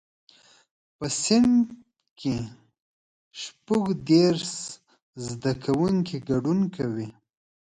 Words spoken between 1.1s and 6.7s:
صنف کې شپږ دیرش زده کوونکي ګډون